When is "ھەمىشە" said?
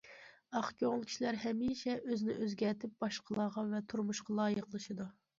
1.41-1.97